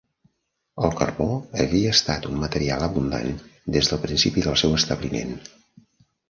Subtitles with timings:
[0.85, 1.27] El carbó
[1.63, 3.37] havia estat un material abundant
[3.77, 5.37] des del principi del seu establiment.